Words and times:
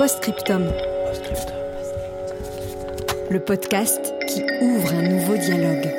Postscriptum. 0.00 0.64
Le 3.30 3.38
podcast 3.38 4.14
qui 4.26 4.42
ouvre 4.62 4.94
un 4.94 5.02
nouveau 5.02 5.36
dialogue. 5.36 5.94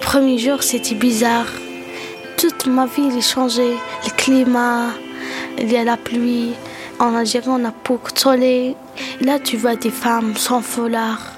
Premier 0.00 0.38
jour, 0.38 0.62
c'était 0.62 0.94
bizarre. 0.94 1.44
Toute 2.38 2.66
ma 2.68 2.86
vie, 2.86 3.10
elle 3.10 3.18
a 3.18 3.20
changé. 3.20 3.74
Le 4.06 4.16
climat, 4.16 4.92
il 5.58 5.70
y 5.70 5.76
a 5.76 5.84
la 5.84 5.98
pluie. 5.98 6.54
En 6.98 7.14
Algérie, 7.14 7.48
on 7.50 7.66
a 7.66 7.74
beaucoup 7.84 8.12
de. 8.12 8.83
Là, 9.20 9.38
tu 9.38 9.56
vois 9.56 9.76
des 9.76 9.90
femmes 9.90 10.36
sans 10.36 10.60
foulard. 10.60 11.32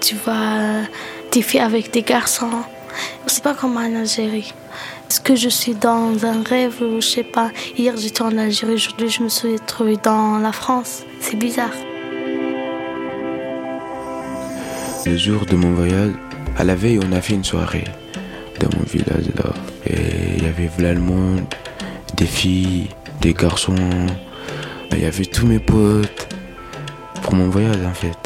Tu 0.00 0.14
vois 0.16 0.82
des 1.32 1.42
filles 1.42 1.60
avec 1.60 1.92
des 1.92 2.02
garçons. 2.02 2.50
C'est 3.26 3.42
pas 3.42 3.54
comme 3.54 3.76
en 3.76 4.00
Algérie. 4.00 4.52
Est-ce 5.08 5.20
que 5.20 5.36
je 5.36 5.48
suis 5.48 5.74
dans 5.74 6.24
un 6.24 6.42
rêve 6.42 6.82
ou 6.82 7.00
je 7.00 7.06
sais 7.06 7.24
pas? 7.24 7.50
Hier, 7.76 7.94
j'étais 7.96 8.22
en 8.22 8.36
Algérie. 8.38 8.74
Aujourd'hui, 8.74 9.08
je 9.10 9.22
me 9.22 9.28
suis 9.28 9.56
trouvée 9.66 9.98
dans 10.02 10.38
la 10.38 10.52
France. 10.52 11.02
C'est 11.20 11.36
bizarre. 11.36 11.74
Le 15.06 15.16
jour 15.16 15.46
de 15.46 15.56
mon 15.56 15.72
voyage, 15.72 16.12
à 16.58 16.64
la 16.64 16.74
veille, 16.74 17.00
on 17.02 17.12
a 17.12 17.20
fait 17.20 17.34
une 17.34 17.44
soirée 17.44 17.84
dans 18.60 18.68
mon 18.76 18.84
village 18.84 19.26
là. 19.36 19.52
Et 19.86 20.36
il 20.36 20.44
y 20.44 20.46
avait 20.46 20.70
là 20.78 20.92
le 20.92 21.00
monde, 21.00 21.42
des 22.16 22.26
filles, 22.26 22.88
des 23.20 23.32
garçons. 23.32 23.74
Il 24.92 25.00
y 25.00 25.06
avait 25.06 25.24
tous 25.24 25.46
mes 25.46 25.58
potes 25.58 26.19
pour 27.30 27.38
mon 27.38 27.48
voyage 27.48 27.86
en 27.86 27.94
fait. 27.94 28.18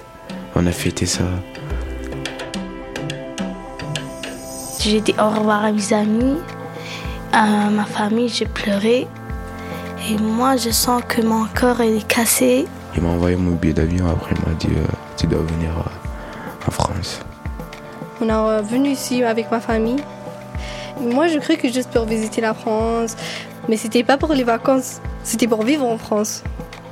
On 0.57 0.67
a 0.67 0.73
fêté 0.73 1.05
ça. 1.05 1.25
J'ai 4.81 5.01
dit 5.01 5.15
au 5.19 5.29
revoir 5.29 5.65
à 5.65 5.73
mes 5.73 5.93
amis, 5.93 6.39
à 7.33 7.69
ma 7.71 7.85
famille, 7.85 8.29
j'ai 8.29 8.47
pleuré. 8.47 9.07
Et 10.09 10.19
moi, 10.19 10.57
je 10.57 10.71
sens 10.71 11.03
que 11.07 11.23
mon 11.23 11.47
corps 11.55 11.81
est 11.81 12.07
cassé. 12.07 12.67
Il 12.97 13.03
m'a 13.03 13.11
envoyé 13.11 13.37
mon 13.37 13.53
billet 13.53 13.75
d'avion, 13.75 14.09
après 14.09 14.35
il 14.37 14.49
m'a 14.49 14.55
dit 14.59 14.69
euh, 14.71 14.87
tu 15.17 15.27
dois 15.27 15.41
venir 15.41 15.71
euh, 15.71 16.69
en 16.69 16.71
France. 16.71 17.21
On 18.21 18.29
est 18.29 18.63
venu 18.63 18.91
ici 18.91 19.23
avec 19.23 19.51
ma 19.51 19.61
famille. 19.61 20.03
Moi, 21.01 21.29
je 21.29 21.39
crois 21.41 21.57
que 21.57 21.69
juste 21.71 21.91
pour 21.91 22.05
visiter 22.05 22.41
la 22.41 22.55
France, 22.55 23.17
mais 23.69 23.77
c'était 23.77 24.05
pas 24.05 24.17
pour 24.17 24.33
les 24.33 24.45
vacances, 24.45 25.01
c'était 25.25 25.49
pour 25.49 25.63
vivre 25.63 25.87
en 25.87 25.99
France. 25.99 26.43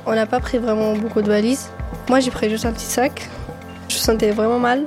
On 0.05 0.13
n'a 0.15 0.25
pas 0.25 0.39
pris 0.39 0.57
vraiment 0.57 0.93
beaucoup 0.93 1.21
de 1.21 1.29
valises. 1.29 1.69
Moi, 2.09 2.19
j'ai 2.19 2.31
pris 2.31 2.49
juste 2.49 2.65
un 2.65 2.71
petit 2.73 2.85
sac. 2.85 3.29
Je 3.89 3.95
sentais 3.95 4.31
vraiment 4.31 4.59
mal. 4.59 4.83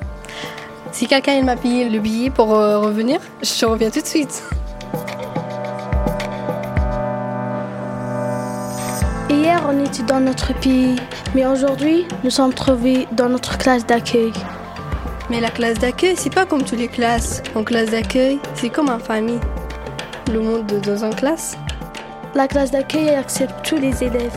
Si 0.93 1.06
quelqu'un 1.06 1.34
il 1.34 1.44
m'a 1.44 1.56
payé 1.56 1.88
le 1.88 1.99
billet 2.00 2.31
pour 2.31 2.54
euh, 2.54 2.78
revenir, 2.78 3.21
je 3.43 3.66
reviens 3.66 3.91
tout 3.91 4.00
de 4.00 4.06
suite. 4.06 4.43
Hier, 9.28 9.60
on 9.69 9.84
était 9.84 10.03
dans 10.03 10.21
notre 10.21 10.53
pays, 10.60 10.97
mais 11.34 11.47
aujourd'hui, 11.47 12.06
nous 12.25 12.31
sommes 12.31 12.53
trouvés 12.55 13.06
dans 13.12 13.28
notre 13.28 13.59
classe 13.59 13.84
d'accueil. 13.87 14.32
Mais 15.28 15.41
la 15.41 15.50
classe 15.50 15.78
d'accueil, 15.78 16.15
c'est 16.16 16.32
pas 16.32 16.47
comme 16.47 16.62
toutes 16.62 16.78
les 16.78 16.88
classes. 16.88 17.43
En 17.55 17.65
classe 17.65 17.91
d'accueil, 17.91 18.38
c'est 18.55 18.69
comme 18.71 18.88
en 18.88 18.99
famille. 18.99 19.41
Le 20.32 20.41
monde 20.41 20.66
de- 20.66 20.78
dans 20.78 21.05
une 21.05 21.15
classe. 21.15 21.56
La 22.34 22.47
classe 22.49 22.71
d'accueil 22.71 23.10
accepte 23.10 23.55
tous 23.65 23.76
les 23.76 24.05
élèves. 24.05 24.37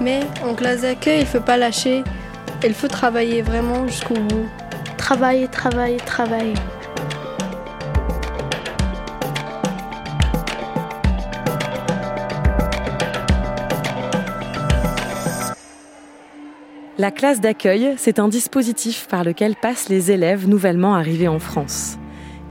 Mais 0.00 0.20
en 0.42 0.54
classe 0.54 0.80
d'accueil, 0.80 1.20
il 1.20 1.26
faut 1.26 1.40
pas 1.40 1.58
lâcher. 1.58 2.02
Il 2.64 2.74
faut 2.74 2.88
travailler 2.88 3.42
vraiment 3.42 3.86
jusqu'au 3.86 4.14
bout. 4.14 4.48
Travailler, 4.96 5.46
travailler, 5.48 5.98
travailler. 5.98 6.54
La 16.96 17.10
classe 17.10 17.40
d'accueil, 17.40 17.94
c'est 17.96 18.18
un 18.18 18.28
dispositif 18.28 19.06
par 19.08 19.24
lequel 19.24 19.56
passent 19.56 19.88
les 19.88 20.10
élèves 20.10 20.46
nouvellement 20.46 20.94
arrivés 20.94 21.28
en 21.28 21.38
France. 21.38 21.99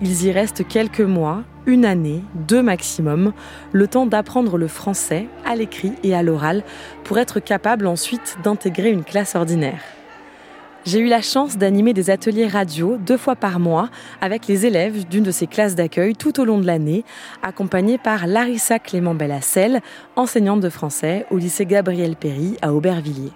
Ils 0.02 0.26
y 0.26 0.32
restent 0.32 0.66
quelques 0.66 1.02
mois, 1.02 1.44
une 1.66 1.84
année, 1.84 2.24
deux 2.48 2.62
maximum, 2.62 3.34
le 3.74 3.88
temps 3.88 4.06
d'apprendre 4.06 4.58
le 4.58 4.70
français 4.70 5.28
à 5.46 5.58
l'écrit 5.58 5.92
et 6.04 6.16
à 6.16 6.24
l'oral 6.24 6.64
pour 7.04 7.20
être 7.20 7.42
capable 7.42 7.86
ensuite 7.86 8.38
d'intégrer 8.42 8.92
une 8.92 9.04
classe 9.04 9.36
ordinaire. 9.36 9.82
J'ai 10.86 11.00
eu 11.00 11.08
la 11.08 11.22
chance 11.22 11.58
d'animer 11.58 11.94
des 11.94 12.10
ateliers 12.10 12.48
radio 12.48 12.96
deux 12.98 13.18
fois 13.18 13.36
par 13.36 13.60
mois 13.60 13.90
avec 14.22 14.48
les 14.48 14.66
élèves 14.66 15.06
d'une 15.06 15.24
de 15.24 15.32
ces 15.32 15.48
classes 15.48 15.76
d'accueil 15.76 16.16
tout 16.16 16.40
au 16.40 16.46
long 16.46 16.60
de 16.60 16.66
l'année, 16.66 17.04
accompagnés 17.44 17.98
par 17.98 18.26
Larissa 18.26 18.80
Clément 18.80 19.14
Bellassel, 19.14 19.82
enseignante 20.16 20.62
de 20.62 20.70
français 20.70 21.26
au 21.30 21.38
lycée 21.38 21.66
Gabriel 21.66 22.16
Péry 22.16 22.56
à 22.62 22.74
Aubervilliers. 22.74 23.34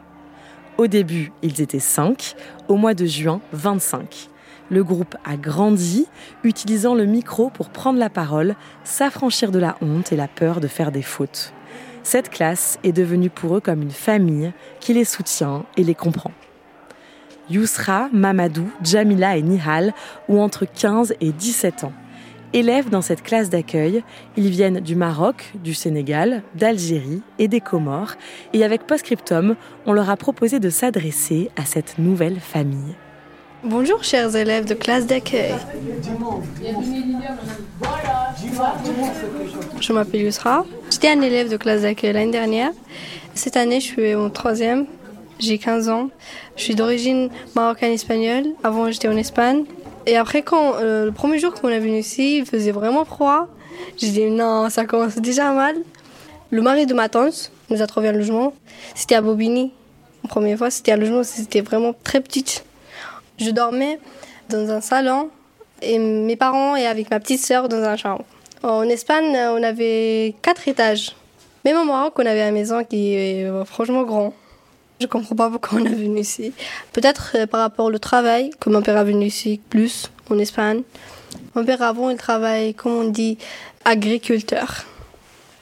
Au 0.78 0.88
début, 0.88 1.34
ils 1.42 1.62
étaient 1.62 1.80
5, 1.80 2.36
au 2.70 2.78
mois 2.78 2.94
de 2.94 3.06
juin, 3.06 3.42
25. 3.52 4.30
Le 4.70 4.84
groupe 4.84 5.16
a 5.26 5.36
grandi, 5.38 6.08
utilisant 6.44 6.96
le 6.96 7.06
micro 7.06 7.50
pour 7.50 7.70
prendre 7.70 8.00
la 8.00 8.10
parole, 8.10 8.56
s'affranchir 8.84 9.52
de 9.52 9.60
la 9.60 9.78
honte 9.82 10.12
et 10.12 10.16
la 10.16 10.28
peur 10.28 10.60
de 10.60 10.68
faire 10.68 10.92
des 10.92 11.02
fautes. 11.02 11.54
Cette 12.04 12.30
classe 12.30 12.80
est 12.84 12.92
devenue 12.92 13.30
pour 13.30 13.56
eux 13.56 13.62
comme 13.62 13.82
une 13.82 13.92
famille 13.92 14.52
qui 14.80 14.94
les 14.94 15.06
soutient 15.06 15.66
et 15.78 15.84
les 15.84 15.96
comprend. 15.96 16.32
Yousra, 17.50 18.10
Mamadou, 18.14 18.70
Jamila 18.82 19.38
et 19.38 19.42
Nihal 19.42 19.94
ont 20.30 20.40
entre 20.40 20.66
15 20.66 21.16
et 21.20 21.32
17 21.32 21.84
ans. 21.84 21.94
Élèves 22.54 22.90
dans 22.90 23.02
cette 23.02 23.24
classe 23.24 23.50
d'accueil, 23.50 24.04
ils 24.38 24.50
viennent 24.50 24.80
du 24.80 24.96
Maroc, 24.96 25.54
du 25.56 25.74
Sénégal, 25.74 26.44
d'Algérie 26.56 27.22
et 27.40 27.48
des 27.48 27.62
Comores, 27.62 28.14
et 28.54 28.64
avec 28.64 28.86
Postscriptum, 28.86 29.56
on 29.86 29.94
leur 29.94 30.10
a 30.10 30.18
proposé 30.18 30.60
de 30.60 30.70
s'adresser 30.70 31.50
à 31.56 31.66
cette 31.66 31.98
nouvelle 31.98 32.40
famille. 32.40 32.96
Bonjour 33.66 34.04
chers 34.04 34.36
élèves 34.36 34.66
de 34.66 34.74
classe 34.74 35.06
d'accueil. 35.06 35.54
Je 39.80 39.94
m'appelle 39.94 40.22
Yusra. 40.22 40.66
J'étais 40.92 41.08
un 41.08 41.22
élève 41.22 41.50
de 41.50 41.56
classe 41.56 41.84
d'accueil 41.84 42.12
l'année 42.12 42.32
dernière. 42.34 42.72
Cette 43.36 43.56
année, 43.56 43.80
je 43.80 43.86
suis 43.86 44.16
en 44.16 44.30
troisième. 44.30 44.86
J'ai 45.40 45.58
15 45.58 45.88
ans. 45.88 46.10
Je 46.58 46.64
suis 46.64 46.76
d'origine 46.76 47.30
marocaine-espagnole. 47.56 48.48
Avant, 48.66 48.92
j'étais 48.92 49.08
en 49.08 49.16
Espagne. 49.16 49.64
Et 50.08 50.18
après, 50.18 50.42
quand 50.42 50.76
euh, 50.76 51.06
le 51.06 51.12
premier 51.14 51.40
jour 51.40 51.54
qu'on 51.54 51.70
est 51.70 51.80
venu 51.80 52.00
ici, 52.00 52.40
il 52.40 52.46
faisait 52.46 52.72
vraiment 52.72 53.06
froid. 53.06 53.48
J'ai 53.98 54.10
dit 54.10 54.30
non, 54.30 54.70
ça 54.70 54.84
commence 54.84 55.16
déjà 55.16 55.54
mal. 55.54 55.78
Le 56.50 56.62
mari 56.62 56.86
de 56.86 56.94
ma 56.94 57.08
tante 57.08 57.52
nous 57.70 57.82
a 57.82 57.88
trouvé 57.88 58.10
un 58.10 58.14
logement. 58.14 58.54
C'était 58.94 59.16
à 59.16 59.22
Bobigny. 59.22 59.72
La 60.24 60.30
première 60.30 60.58
fois, 60.58 60.70
c'était 60.70 60.92
un 60.92 60.98
logement, 60.98 61.24
c'était 61.24 61.62
vraiment 61.62 61.94
très 62.04 62.20
petit. 62.20 62.62
Je 63.38 63.50
dormais 63.50 64.00
dans 64.50 64.70
un 64.70 64.82
salon 64.82 65.30
et 65.82 66.00
mes 66.00 66.36
parents 66.36 66.76
et 66.76 66.86
avec 66.86 67.10
ma 67.10 67.20
petite 67.20 67.42
sœur 67.42 67.70
dans 67.70 67.84
un 67.84 67.96
chambre. 67.98 68.24
En 68.64 68.84
Espagne, 68.84 69.36
on 69.36 69.62
avait 69.64 70.36
quatre 70.42 70.68
étages. 70.68 71.16
Même 71.66 71.78
au 71.78 71.86
Maroc, 71.86 72.14
on 72.18 72.26
avait 72.26 72.48
une 72.48 72.54
maison 72.54 72.84
qui 72.84 73.14
est 73.14 73.46
euh, 73.46 73.66
franchement 73.66 74.04
grand. 74.04 74.34
Je 75.00 75.08
comprends 75.08 75.36
pas 75.36 75.50
pourquoi 75.50 75.80
on 75.80 75.86
est 75.86 75.90
venu 75.90 76.20
ici. 76.20 76.54
Peut-être 76.94 77.36
euh, 77.36 77.48
par 77.48 77.62
rapport 77.62 77.86
au 77.86 77.98
travail, 77.98 78.52
que 78.60 78.70
mon 78.70 78.82
père 78.82 78.98
est 78.98 79.04
venu 79.04 79.26
ici 79.26 79.60
plus 79.70 80.12
en 80.30 80.38
Espagne. 80.40 80.84
Mon 81.56 81.66
père 81.66 81.82
avant, 81.82 82.10
il 82.10 82.18
travaille, 82.18 82.74
comme 82.74 82.94
on 82.94 83.10
dit, 83.10 83.38
agriculteur 83.86 84.86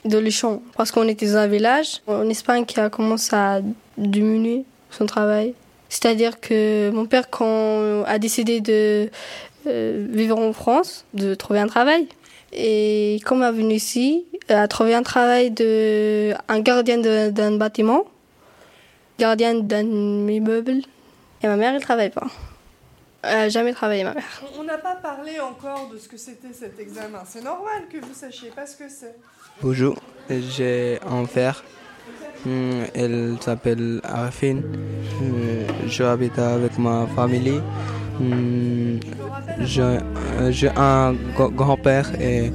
de 0.04 0.18
les 0.18 0.30
champs. 0.30 0.62
Parce 0.76 0.90
qu'on 0.90 1.08
était 1.08 1.26
dans 1.26 1.36
un 1.38 1.46
village 1.46 2.02
en 2.06 2.28
Espagne 2.28 2.64
qui 2.64 2.78
a 2.78 2.90
commencé 2.90 3.34
à 3.34 3.60
diminuer 3.96 4.64
son 4.90 5.06
travail. 5.06 5.54
C'est-à-dire 5.92 6.40
que 6.40 6.90
mon 6.90 7.04
père, 7.04 7.28
quand 7.28 8.04
a 8.04 8.18
décidé 8.18 8.62
de 8.62 9.10
euh, 9.66 10.06
vivre 10.08 10.38
en 10.38 10.54
France, 10.54 11.04
de 11.12 11.34
trouver 11.34 11.60
un 11.60 11.66
travail, 11.66 12.08
Et 12.50 13.20
quand 13.26 13.36
elle 13.42 13.54
est 13.54 13.58
venue 13.58 13.74
ici, 13.74 14.24
a 14.48 14.66
trouvé 14.68 14.94
un 14.94 15.02
travail 15.02 15.50
de 15.50 16.32
un 16.48 16.60
gardien 16.60 16.96
d'un 17.30 17.56
bâtiment, 17.58 18.04
gardien 19.18 19.52
d'un 19.54 20.28
immeuble. 20.38 20.80
Et 21.42 21.46
ma 21.46 21.56
mère, 21.56 21.74
elle 21.74 21.82
travaille 21.82 22.10
pas. 22.10 22.28
Elle 23.22 23.36
n'a 23.36 23.48
jamais 23.50 23.74
travaillé, 23.74 24.02
ma 24.02 24.14
mère. 24.14 24.42
On 24.58 24.64
n'a 24.64 24.78
pas 24.78 24.96
parlé 24.96 25.40
encore 25.40 25.90
de 25.92 25.98
ce 25.98 26.08
que 26.08 26.16
c'était 26.16 26.54
cet 26.54 26.80
examen. 26.80 27.22
C'est 27.26 27.44
normal 27.44 27.80
que 27.92 27.98
vous 27.98 28.14
sachiez 28.14 28.48
pas 28.48 28.64
ce 28.66 28.76
que 28.76 28.88
c'est. 28.88 29.16
Bonjour, 29.60 29.96
j'ai 30.30 30.98
un 31.06 31.26
frère. 31.26 31.62
Hmm, 32.44 32.82
elle 32.94 33.36
s'appelle 33.40 34.00
Arfin. 34.02 34.56
Hmm, 34.56 35.86
je 35.86 36.02
habite 36.02 36.38
avec 36.38 36.76
ma 36.76 37.06
famille. 37.14 37.60
Hmm, 38.18 38.98
j'ai 39.60 40.68
un 40.76 41.14
grand-père 41.56 42.10
et 42.20 42.50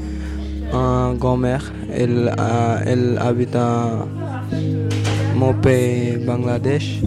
un 0.74 1.14
grand-mère. 1.14 1.72
Elle, 1.94 2.34
habite 3.22 3.56
à 3.56 4.06
mon 5.36 5.54
pays, 5.54 6.18
Bangladesh. 6.18 7.00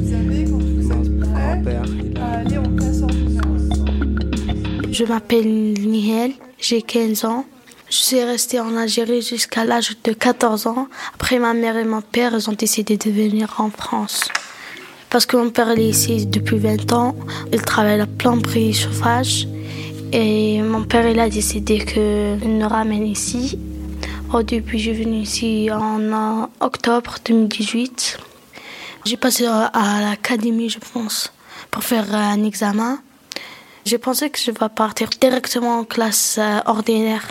Je 4.91 5.05
m'appelle 5.05 5.75
Nihel, 5.75 6.33
j'ai 6.59 6.81
15 6.81 7.25
ans. 7.26 7.44
Je 7.90 7.96
suis 7.96 8.22
restée 8.22 8.60
en 8.60 8.76
Algérie 8.76 9.20
jusqu'à 9.20 9.64
l'âge 9.64 9.96
de 10.04 10.12
14 10.12 10.69
ans. 10.69 10.87
Après, 11.12 11.40
ma 11.40 11.54
mère 11.54 11.76
et 11.76 11.84
mon 11.84 12.02
père, 12.02 12.34
ont 12.48 12.52
décidé 12.52 12.96
de 12.96 13.10
venir 13.10 13.56
en 13.58 13.69
France. 13.69 14.28
Parce 15.10 15.26
que 15.26 15.37
mon 15.37 15.50
père 15.50 15.70
est 15.70 15.82
ici 15.82 16.25
depuis 16.25 16.58
20 16.58 16.92
ans. 16.92 17.16
Il 17.52 17.60
travaille 17.62 17.94
à 17.94 17.96
la 17.96 18.06
plomberie 18.06 18.72
chauffage. 18.75 19.48
Et 20.12 20.62
mon 20.62 20.84
père, 20.84 21.08
il 21.08 21.19
a 21.19 21.28
décidé 21.28 21.84
qu'il 21.84 22.58
nous 22.58 22.69
ramène 22.69 23.06
ici. 23.06 23.58
Au 24.32 24.44
début, 24.44 24.78
je 24.78 24.92
suis 24.92 25.02
venue 25.02 25.22
ici 25.22 25.69
en 25.72 26.48
octobre 26.60 27.16
2018. 27.25 28.19
J'ai 29.04 29.16
passé 29.16 29.46
à 29.46 30.00
l'académie, 30.00 30.69
je 30.69 30.78
pense, 30.78 31.32
pour 31.72 31.82
faire 31.82 32.14
un 32.14 32.44
examen. 32.44 33.00
J'ai 33.84 33.98
pensé 33.98 34.31
que 34.31 34.38
je 34.38 34.52
vais 34.52 34.69
partir 34.69 35.08
directement 35.20 35.81
en 35.81 35.84
classe 35.84 36.37
euh, 36.38 36.60
ordinaire. 36.66 37.26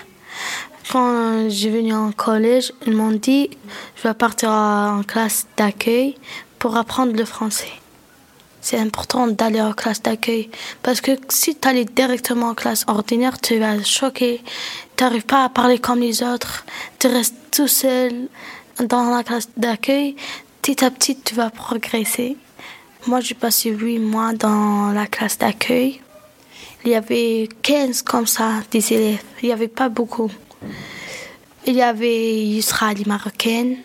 Quand 0.91 1.49
j'ai 1.49 1.69
venu 1.69 1.93
en 1.93 2.11
collège, 2.11 2.73
ils 2.87 2.95
m'ont 2.95 3.11
dit 3.11 3.49
je 3.95 4.07
vais 4.07 4.13
partir 4.13 4.49
en 4.49 5.03
classe 5.03 5.45
d'accueil 5.55 6.15
pour 6.57 6.75
apprendre 6.77 7.13
le 7.13 7.25
français. 7.25 7.71
C'est 8.61 8.77
important 8.77 9.27
d'aller 9.27 9.61
en 9.61 9.73
classe 9.73 10.01
d'accueil 10.01 10.49
parce 10.83 10.99
que 10.99 11.11
si 11.29 11.55
tu 11.55 11.67
allais 11.67 11.85
directement 11.85 12.49
en 12.49 12.53
classe 12.55 12.85
ordinaire, 12.87 13.39
tu 13.39 13.57
vas 13.57 13.81
choquer. 13.83 14.41
Tu 14.97 15.03
n'arrives 15.03 15.25
pas 15.25 15.45
à 15.45 15.49
parler 15.49 15.79
comme 15.79 15.99
les 15.99 16.23
autres. 16.23 16.65
Tu 16.99 17.07
restes 17.07 17.35
tout 17.51 17.67
seul 17.67 18.27
dans 18.83 19.15
la 19.15 19.23
classe 19.23 19.49
d'accueil. 19.55 20.15
Petit 20.61 20.83
à 20.83 20.91
petit, 20.91 21.17
tu 21.17 21.35
vas 21.35 21.49
progresser. 21.49 22.35
Moi, 23.07 23.21
j'ai 23.21 23.35
passé 23.35 23.69
huit 23.69 23.99
mois 23.99 24.33
dans 24.33 24.91
la 24.91 25.07
classe 25.07 25.37
d'accueil. 25.37 26.01
Il 26.85 26.91
y 26.91 26.95
avait 26.95 27.49
15 27.61 28.03
comme 28.03 28.27
ça, 28.27 28.63
des 28.71 28.93
élèves. 28.93 29.23
Il 29.41 29.47
n'y 29.47 29.53
avait 29.53 29.67
pas 29.67 29.89
beaucoup. 29.89 30.31
Il 31.67 31.75
y 31.75 31.81
avait 31.81 32.45
Yusra, 32.45 32.93
les 32.93 33.05
Marocaine, 33.05 33.77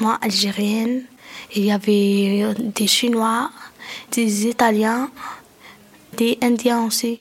moi, 0.00 0.18
Algérienne. 0.20 1.02
Il 1.54 1.64
y 1.64 1.70
avait 1.70 2.42
euh, 2.42 2.54
des 2.58 2.86
Chinois, 2.86 3.50
des 4.10 4.46
Italiens, 4.46 5.10
des 6.16 6.38
Indiens 6.42 6.84
aussi. 6.84 7.20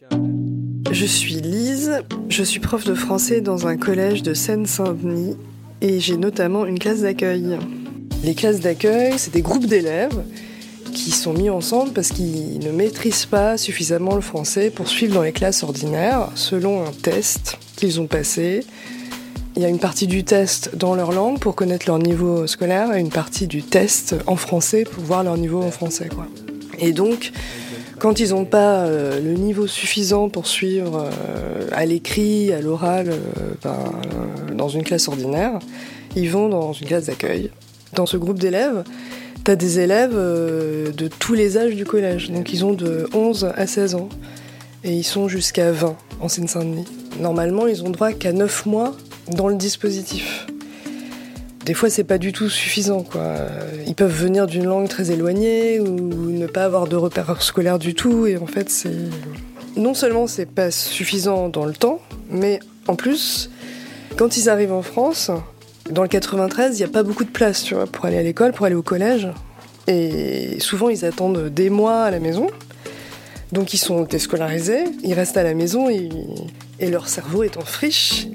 Je 0.92 1.06
suis 1.06 1.36
Lise, 1.36 2.04
je 2.30 2.44
suis 2.44 2.60
prof 2.60 2.84
de 2.84 2.96
français 2.96 3.42
dans 3.42 3.68
un 3.68 3.78
collège 3.78 4.24
de 4.24 4.34
Seine-Saint-Denis 4.34 5.38
et 5.82 6.00
j'ai 6.00 6.18
notamment 6.18 6.66
une 6.66 6.80
classe 6.80 7.02
d'accueil. 7.02 7.58
Les 8.24 8.36
classes 8.36 8.60
d'accueil, 8.60 9.14
c'est 9.18 9.34
des 9.34 9.42
groupes 9.42 9.66
d'élèves 9.66 10.24
qui 10.92 11.12
sont 11.12 11.34
mis 11.34 11.50
ensemble 11.50 11.92
parce 11.92 12.10
qu'ils 12.10 12.60
ne 12.60 12.72
maîtrisent 12.72 13.26
pas 13.26 13.58
suffisamment 13.58 14.16
le 14.16 14.22
français 14.22 14.70
pour 14.70 14.88
suivre 14.88 15.16
dans 15.16 15.22
les 15.22 15.32
classes 15.32 15.64
ordinaires 15.64 16.30
selon 16.36 16.86
un 16.86 16.92
test 16.92 17.58
qu'ils 17.76 18.00
ont 18.00 18.08
passé. 18.08 18.64
Il 19.56 19.62
y 19.62 19.66
a 19.66 19.70
une 19.70 19.80
partie 19.80 20.08
du 20.08 20.24
test 20.24 20.76
dans 20.76 20.96
leur 20.96 21.12
langue 21.12 21.40
pour 21.40 21.56
connaître 21.56 21.86
leur 21.88 22.00
niveau 22.00 22.48
scolaire 22.48 22.94
et 22.94 23.00
une 23.00 23.10
partie 23.10 23.48
du 23.48 23.64
test 23.64 24.16
en 24.28 24.36
français 24.36 24.84
pour 24.84 25.04
voir 25.04 25.24
leur 25.24 25.38
niveau 25.38 25.62
en 25.62 25.72
français. 25.72 26.10
Et 26.80 26.94
donc, 26.94 27.32
quand 28.00 28.20
ils 28.20 28.32
n'ont 28.32 28.46
pas 28.46 28.86
euh, 28.86 29.20
le 29.20 29.34
niveau 29.34 29.68
suffisant 29.68 30.30
pour 30.30 30.48
suivre 30.48 31.10
euh, 31.12 31.68
à 31.72 31.86
l'écrit, 31.86 32.52
à 32.52 32.62
l'oral, 32.62 33.10
euh, 33.10 33.54
ben, 33.62 33.78
dans 34.56 34.70
une 34.70 34.84
classe 34.84 35.08
ordinaire, 35.08 35.60
ils 36.16 36.30
vont 36.30 36.50
dans 36.50 36.74
une 36.74 36.88
classe 36.88 37.06
d'accueil. 37.06 37.52
Dans 37.94 38.06
ce 38.06 38.18
groupe 38.18 38.40
d'élèves, 38.40 38.84
T'as 39.44 39.56
des 39.56 39.80
élèves 39.80 40.14
euh, 40.14 40.92
de 40.92 41.08
tous 41.08 41.34
les 41.34 41.58
âges 41.58 41.76
du 41.76 41.84
collège, 41.84 42.30
donc 42.30 42.54
ils 42.54 42.64
ont 42.64 42.74
de 42.74 43.08
11 43.12 43.52
à 43.56 43.66
16 43.66 43.96
ans 43.96 44.10
et 44.84 44.94
ils 44.94 45.04
sont 45.04 45.28
jusqu'à 45.28 45.72
20 45.72 45.96
en 46.20 46.28
Seine-Saint-Denis. 46.28 46.86
Normalement, 47.20 47.66
ils 47.66 47.84
ont 47.84 47.90
droit 47.90 48.12
qu'à 48.12 48.34
9 48.34 48.68
mois 48.68 48.96
dans 49.32 49.48
le 49.48 49.56
dispositif. 49.56 50.46
Des 51.66 51.74
fois, 51.74 51.90
c'est 51.90 52.04
pas 52.04 52.20
du 52.20 52.34
tout 52.34 52.50
suffisant, 52.50 53.02
quoi. 53.02 53.36
Ils 53.88 53.96
peuvent 53.96 54.16
venir 54.16 54.46
d'une 54.46 54.66
langue 54.66 54.88
très 54.88 55.10
éloignée 55.10 55.80
ou 55.80 55.90
ne 55.90 56.46
pas 56.46 56.66
avoir 56.66 56.88
de 56.88 56.96
repères 56.96 57.42
scolaires 57.42 57.80
du 57.80 57.96
tout, 57.96 58.28
et 58.28 58.38
en 58.38 58.48
fait, 58.48 58.70
c'est. 58.70 58.96
Non 59.76 59.94
seulement 59.94 60.28
c'est 60.28 60.48
pas 60.48 60.70
suffisant 60.70 61.50
dans 61.50 61.66
le 61.66 61.74
temps, 61.74 62.00
mais 62.30 62.60
en 62.88 62.96
plus, 62.96 63.50
quand 64.18 64.38
ils 64.38 64.50
arrivent 64.50 64.74
en 64.74 64.82
France, 64.82 65.32
dans 65.90 66.04
le 66.04 66.08
93, 66.08 66.78
il 66.78 66.84
n'y 66.84 66.90
a 66.90 66.92
pas 66.92 67.04
beaucoup 67.04 67.24
de 67.24 67.30
place 67.30 67.64
tu 67.64 67.76
vois, 67.76 67.88
pour 67.88 68.06
aller 68.06 68.18
à 68.18 68.24
l'école, 68.24 68.54
pour 68.54 68.66
aller 68.66 68.76
au 68.76 68.84
collège. 68.84 69.28
Et 69.88 70.60
souvent, 70.60 70.90
ils 70.90 71.06
attendent 71.06 71.50
des 71.50 71.70
mois 71.70 72.04
à 72.04 72.12
la 72.12 72.20
maison. 72.20 72.48
Donc, 73.52 73.74
ils 73.74 73.78
sont 73.78 74.04
déscolarisés, 74.04 74.86
ils 75.04 75.14
restent 75.14 75.38
à 75.38 75.44
la 75.44 75.54
maison 75.54 75.90
et, 75.90 76.10
leur 76.80 77.10
cerveau 77.10 77.44
est 77.44 77.58
en 77.58 77.66
friche. 77.66 78.28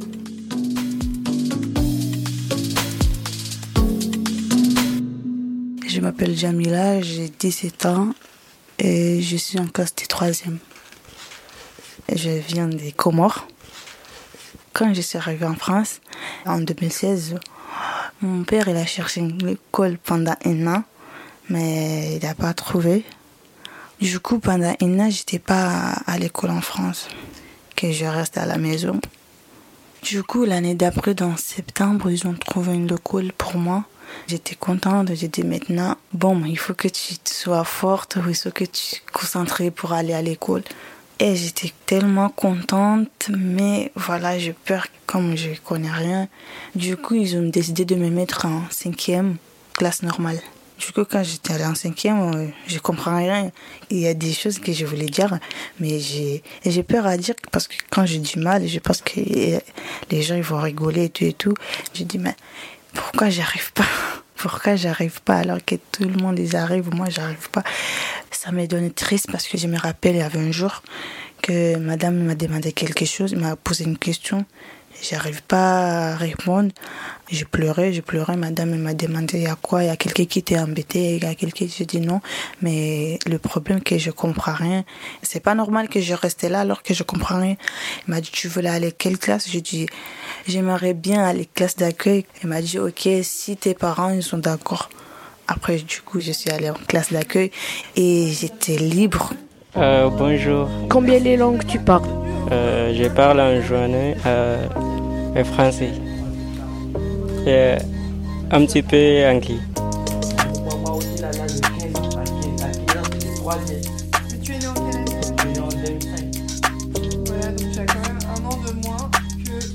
Je 5.89 6.01
m'appelle 6.01 6.37
Jamila, 6.37 7.01
j'ai 7.01 7.29
17 7.29 7.87
ans 7.87 8.09
et 8.79 9.23
je 9.23 9.37
suis 9.37 9.59
en 9.59 9.67
classe 9.67 9.95
de 9.95 10.03
3e. 10.03 10.59
Je 12.15 12.31
viens 12.31 12.69
des 12.69 12.93
Comores. 12.93 13.49
Quand 14.75 14.93
je 14.93 15.01
suis 15.01 15.17
arrivée 15.17 15.47
en 15.47 15.55
France, 15.55 16.01
en 16.45 16.59
2016, 16.59 17.37
mon 18.23 18.45
père 18.45 18.69
il 18.69 18.77
a 18.77 18.87
cherché 18.87 19.21
une 19.21 19.49
école 19.49 19.99
pendant 19.99 20.35
un 20.45 20.67
an, 20.67 20.85
mais 21.51 22.17
il 22.17 22.25
n'a 22.25 22.35
pas 22.35 22.55
trouvé. 22.55 23.05
Du 24.01 24.21
coup, 24.21 24.39
pendant 24.39 24.75
un 24.81 25.01
an, 25.01 25.11
j'étais 25.11 25.39
pas 25.39 25.93
à 26.07 26.19
l'école 26.19 26.51
en 26.51 26.61
France, 26.61 27.09
que 27.75 27.93
je 27.93 28.05
reste 28.05 28.37
à 28.37 28.47
la 28.47 28.59
maison. 28.59 29.01
Du 30.03 30.23
coup, 30.23 30.45
l'année 30.45 30.75
d'après, 30.75 31.15
dans 31.15 31.37
septembre, 31.37 32.11
ils 32.11 32.27
ont 32.27 32.35
trouvé 32.35 32.75
une 32.75 32.93
école 32.93 33.33
pour 33.37 33.57
moi. 33.57 33.85
J'étais 34.29 34.55
contente. 34.55 35.11
J'ai 35.15 35.29
dit 35.29 35.43
maintenant, 35.43 35.97
bon, 36.13 36.45
il 36.45 36.59
faut 36.59 36.75
que 36.75 36.89
tu 36.89 37.17
sois 37.25 37.65
forte, 37.65 38.17
il 38.17 38.35
faut 38.35 38.51
que 38.51 38.65
tu 38.65 38.83
sois 38.83 38.99
concentrée 39.13 39.71
pour 39.71 39.93
aller 39.93 40.13
à 40.13 40.23
l'école. 40.23 40.63
Et 41.19 41.35
j'étais 41.35 41.73
tellement 41.87 42.29
contente, 42.29 43.31
mais 43.31 43.91
voilà, 43.95 44.39
j'ai 44.39 44.53
peur, 44.53 44.87
comme 45.07 45.35
je 45.35 45.49
connais 45.65 45.91
rien. 45.91 46.29
Du 46.75 46.99
coup, 46.99 47.15
ils 47.15 47.37
ont 47.39 47.49
décidé 47.49 47.87
de 47.87 47.95
me 47.95 48.11
mettre 48.11 48.45
en 48.45 48.63
cinquième 48.71 49.37
classe 49.75 50.03
normale. 50.03 50.39
Du 50.79 50.93
coup, 50.93 51.05
quand 51.11 51.23
j'étais 51.23 51.55
allée 51.55 51.65
en 51.65 51.75
cinquième, 51.75 52.35
euh, 52.35 52.47
je 52.67 52.79
comprends 52.79 53.17
rien. 53.17 53.51
Il 53.89 53.99
y 53.99 54.07
a 54.07 54.13
des 54.13 54.35
choses 54.35 54.59
que 54.59 54.73
je 54.75 54.85
voulais 54.85 55.07
dire, 55.07 55.39
mais 55.81 56.01
j'ai, 56.01 56.43
j'ai 56.67 56.83
peur 56.83 57.07
à 57.07 57.17
dire 57.17 57.35
parce 57.51 57.67
que 57.67 57.77
quand 57.89 58.05
j'ai 58.05 58.19
du 58.19 58.39
mal, 58.39 58.69
je 58.69 58.79
pense 58.79 59.01
que 59.01 59.19
les 59.19 60.23
gens 60.23 60.35
ils 60.35 60.43
vont 60.43 60.61
rigoler 60.61 61.05
et 61.05 61.09
tout 61.09 61.25
et 61.25 61.33
tout. 61.33 61.55
Je 61.95 62.05
dis, 62.05 62.19
mais 62.19 62.37
pourquoi 62.93 63.31
j'arrive 63.31 63.73
pas? 63.73 63.87
Pourquoi 64.37 64.77
j'arrive 64.77 65.21
pas 65.23 65.39
alors 65.39 65.59
que 65.65 65.77
tout 65.93 66.05
le 66.05 66.17
monde 66.17 66.39
y 66.39 66.57
arrive, 66.57 66.95
moi 66.95 67.07
j'arrive 67.09 67.51
pas. 67.51 67.65
Ça 68.31 68.53
m'a 68.53 68.67
donné 68.67 68.91
triste 68.91 69.29
parce 69.31 69.49
que 69.49 69.59
je 69.59 69.67
me 69.67 69.79
rappelle, 69.79 70.17
il 70.17 70.19
y 70.19 70.23
avait 70.23 70.39
un 70.39 70.53
jour 70.53 70.83
que 71.43 71.77
madame 71.77 72.25
m'a 72.25 72.35
demandé 72.35 72.73
quelque 72.73 73.05
chose, 73.05 73.35
m'a 73.35 73.57
posé 73.57 73.85
une 73.85 73.99
question 73.99 74.45
J'arrive 75.03 75.43
pas 75.43 76.13
à 76.13 76.17
répondre. 76.17 76.71
Je 77.31 77.45
pleurais, 77.45 77.93
je 77.93 78.01
pleurais. 78.01 78.37
Madame 78.37 78.77
m'a 78.77 78.95
demandé 78.95 79.39
il 79.39 79.43
y 79.45 79.47
a 79.47 79.57
quoi? 79.57 79.83
Il 79.85 79.87
y 79.87 79.91
a 79.91 79.97
quelqu'un 79.97 80.25
qui 80.25 80.43
t'est 80.43 80.59
embêté? 80.59 81.17
Il 81.17 81.25
y 81.25 81.27
a 81.27 81.35
quelqu'un? 81.35 81.67
Je 81.67 81.85
dis 81.85 82.01
non. 82.01 82.21
Mais 82.63 83.19
le 83.27 83.39
problème 83.39 83.81
que 83.83 83.99
je 83.99 84.11
comprends 84.11 84.55
rien. 84.55 84.85
C'est 85.23 85.41
pas 85.41 85.55
normal 85.55 85.89
que 85.89 86.01
je 86.01 86.15
reste 86.15 86.43
là 86.45 86.61
alors 86.61 86.83
que 86.83 86.95
je 86.95 87.03
comprends 87.03 87.41
rien. 87.41 87.57
Il 88.07 88.11
m'a 88.11 88.21
dit 88.21 88.31
tu 88.33 88.49
veux 88.49 88.65
aller 88.67 88.89
à 88.89 88.91
quelle 88.91 89.19
classe? 89.19 89.51
Je 89.51 89.59
dis 89.59 89.87
j'aimerais 90.49 90.95
bien 90.95 91.25
aller 91.25 91.47
classe 91.47 91.77
d'accueil. 91.77 92.27
Il 92.43 92.49
m'a 92.49 92.63
dit 92.63 92.79
ok 92.79 93.09
si 93.23 93.57
tes 93.57 93.75
parents 93.75 94.11
ils 94.11 94.23
sont 94.23 94.39
d'accord. 94.39 94.89
Après 95.47 95.77
du 95.77 96.01
coup 96.01 96.21
je 96.21 96.33
suis 96.33 96.51
allée 96.51 96.71
en 96.71 96.75
classe 96.75 97.13
d'accueil 97.13 97.51
et 97.97 98.29
j'étais 98.33 98.77
libre. 98.77 99.33
Euh, 99.77 100.09
bonjour. 100.09 100.69
Combien 100.89 101.19
les 101.19 101.37
langues 101.37 101.65
tu 101.67 101.79
parles? 101.79 102.26
Euh, 102.53 102.95
Je 102.95 103.09
parle 103.09 103.41
en 103.41 103.61
journée. 103.63 104.15
Euh, 104.27 104.67
français. 105.45 105.93
Et 107.47 107.75
un 108.51 108.65
petit 108.65 108.83
peu 108.83 109.27
anglais. 109.27 109.59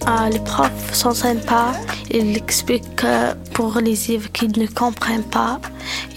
Ah, 0.06 0.30
les 0.30 0.40
profs 0.40 0.94
sont 0.94 1.14
sympas. 1.14 1.74
Ils 2.12 2.36
expliquent 2.36 3.04
euh, 3.04 3.34
pour 3.54 3.80
les 3.80 4.12
élèves 4.12 4.32
qui 4.32 4.48
ne 4.48 4.68
comprennent 4.68 5.24
pas. 5.24 5.60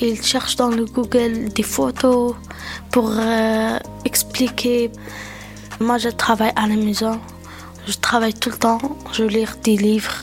Ils 0.01 0.21
cherchent 0.23 0.57
dans 0.57 0.69
le 0.69 0.85
Google 0.85 1.49
des 1.55 1.63
photos 1.63 2.35
pour 2.91 3.11
euh, 3.17 3.79
expliquer. 4.05 4.91
Moi, 5.85 5.99
je 5.99 6.09
travaille 6.09 6.53
à 6.57 6.67
la 6.67 6.77
maison. 6.77 7.21
Je 7.87 7.93
travaille 7.99 8.33
tout 8.33 8.49
le 8.49 8.57
temps. 8.57 8.81
Je 9.13 9.25
lis 9.25 9.45
des 9.63 9.77
livres. 9.77 10.15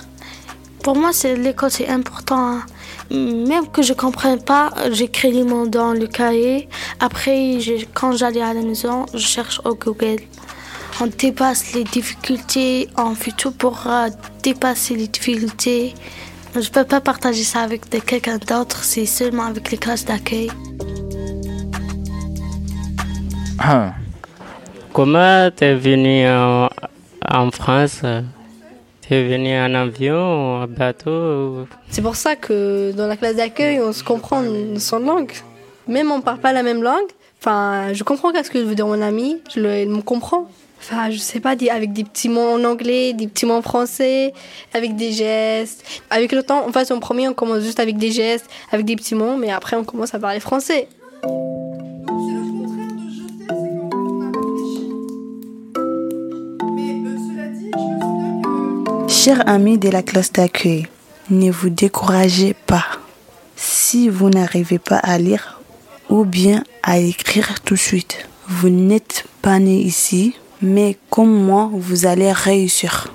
Pour 0.84 0.96
moi, 0.96 1.12
c'est 1.14 1.36
l'école, 1.36 1.70
c'est 1.70 1.88
important. 1.88 2.54
hein. 2.54 2.66
Même 3.12 3.68
que 3.68 3.84
je 3.84 3.94
ne 3.94 3.98
comprenne 3.98 4.42
pas, 4.42 4.72
j'écris 4.92 5.32
les 5.32 5.44
mots 5.44 5.68
dans 5.68 5.94
le 5.94 6.08
cahier. 6.08 6.68
Après, 7.00 7.60
quand 7.94 8.14
j'allais 8.14 8.42
à 8.42 8.56
la 8.56 8.64
maison, 8.64 9.06
je 9.14 9.20
cherche 9.20 9.62
au 9.64 9.76
Google. 9.76 10.22
On 11.00 11.06
dépasse 11.06 11.74
les 11.74 11.84
difficultés, 11.84 12.90
on 12.98 13.14
fait 13.14 13.36
tout 13.38 13.52
pour 13.52 13.84
euh, 13.86 14.10
dépasser 14.42 14.96
les 14.96 15.08
difficultés. 15.10 15.94
Je 16.56 16.60
ne 16.60 16.74
peux 16.74 16.86
pas 16.86 17.02
partager 17.02 17.44
ça 17.44 17.60
avec 17.62 17.88
quelqu'un 18.04 18.40
d'autre, 18.40 18.84
c'est 18.84 19.06
seulement 19.06 19.46
avec 19.46 19.70
les 19.70 19.78
classes 19.78 20.06
d'accueil. 20.06 20.50
Ah. 23.60 23.94
Comment 24.94 25.50
t'es 25.56 25.74
venu 25.74 26.28
en, 26.28 26.68
en 27.30 27.52
France? 27.52 28.02
T'es 29.08 29.24
venu 29.24 29.58
en 29.58 29.74
avion, 29.74 30.62
en 30.62 30.68
bateau 30.68 31.66
C'est 31.90 32.02
pour 32.02 32.18
ça 32.18 32.36
que 32.36 32.92
dans 32.92 33.08
la 33.08 33.16
classe 33.16 33.38
d'accueil, 33.38 33.80
on 33.80 33.94
se 33.94 34.04
comprend 34.04 34.44
sans 34.78 35.00
langue. 35.00 35.32
Même 35.88 36.12
on 36.12 36.20
parle 36.20 36.40
pas 36.40 36.52
la 36.52 36.62
même 36.62 36.84
langue. 36.84 37.08
Enfin, 37.40 37.94
je 37.94 38.04
comprends 38.04 38.34
qu'est-ce 38.34 38.52
que 38.52 38.58
veut 38.58 38.76
dire 38.76 38.86
mon 38.86 39.02
ami. 39.02 39.38
Je 39.56 39.62
le, 39.62 39.80
il 39.80 39.90
me 39.90 40.02
comprend. 40.02 40.48
Enfin, 40.80 41.10
je 41.10 41.18
sais 41.18 41.40
pas, 41.40 41.52
avec 41.72 41.94
des 41.94 42.04
petits 42.04 42.28
mots 42.28 42.50
en 42.50 42.64
anglais, 42.66 43.14
des 43.14 43.28
petits 43.28 43.46
mots 43.46 43.56
en 43.56 43.62
français, 43.62 44.34
avec 44.74 44.96
des 44.98 45.12
gestes. 45.12 45.86
Avec 46.10 46.34
le 46.34 46.44
temps, 46.44 46.68
en 46.68 46.72
fait, 46.72 46.92
en 46.92 47.00
premier, 47.00 47.30
on 47.30 47.34
commence 47.34 47.62
juste 47.62 47.80
avec 47.80 47.98
des 47.98 48.12
gestes, 48.12 48.50
avec 48.72 48.86
des 48.86 48.98
petits 48.98 49.16
mots, 49.16 49.38
mais 49.38 49.52
après, 49.52 49.78
on 49.78 49.86
commence 49.86 50.14
à 50.14 50.20
parler 50.20 50.40
français. 50.40 50.90
Chers 59.24 59.48
amis 59.48 59.78
de 59.78 59.88
la 59.88 60.02
classe 60.02 60.34
d'accueil, 60.34 60.88
ne 61.30 61.52
vous 61.52 61.70
découragez 61.70 62.56
pas. 62.56 62.88
Si 63.56 64.10
vous 64.10 64.32
n'arrivez 64.32 64.80
pas 64.80 64.98
à 64.98 65.20
lire 65.20 65.62
ou 66.10 66.26
bien 66.26 66.64
à 66.82 66.98
écrire 66.98 67.62
tout 67.62 67.76
de 67.76 67.80
suite, 67.80 68.28
vous 68.48 68.70
n'êtes 68.70 69.26
pas 69.44 69.60
né 69.60 69.76
ici, 69.76 70.36
mais 70.64 70.98
comme 71.12 71.32
moi, 71.32 71.70
vous 71.72 72.08
allez 72.08 72.32
réussir. 72.32 73.14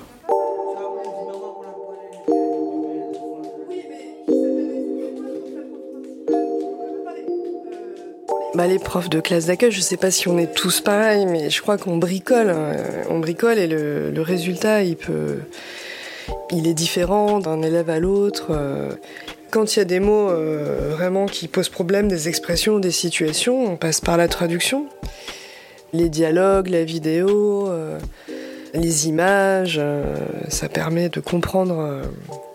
Bah, 8.55 8.65
les 8.65 8.79
profs 8.79 9.09
de 9.09 9.19
classe 9.19 9.47
d'accueil, 9.47 9.71
je 9.71 9.81
sais 9.81 9.97
pas 9.97 10.09
si 10.09 10.29
on 10.29 10.37
est 10.37 10.53
tous 10.53 10.79
pareils, 10.79 11.25
mais 11.25 11.49
je 11.49 11.61
crois 11.61 11.77
qu'on 11.77 11.97
bricole. 11.97 12.47
euh, 12.47 13.03
On 13.09 13.19
bricole 13.19 13.57
et 13.57 13.67
le 13.67 14.21
résultat, 14.21 14.83
il 14.83 14.95
peut, 14.95 15.39
il 16.51 16.67
est 16.67 16.73
différent 16.73 17.39
d'un 17.39 17.61
élève 17.61 17.89
à 17.89 17.99
l'autre. 17.99 18.47
euh. 18.51 18.91
Quand 19.51 19.75
il 19.75 19.79
y 19.79 19.81
a 19.81 19.85
des 19.85 19.99
mots 19.99 20.29
euh, 20.29 20.91
vraiment 20.91 21.25
qui 21.25 21.47
posent 21.47 21.69
problème, 21.69 22.07
des 22.07 22.27
expressions, 22.27 22.79
des 22.79 22.91
situations, 22.91 23.65
on 23.65 23.77
passe 23.77 24.01
par 24.01 24.17
la 24.17 24.27
traduction. 24.27 24.87
Les 25.93 26.09
dialogues, 26.09 26.67
la 26.67 26.83
vidéo, 26.83 27.69
euh, 27.69 27.97
les 28.73 29.07
images, 29.07 29.81
ça 30.49 30.67
permet 30.67 31.07
de 31.07 31.21
comprendre 31.21 32.01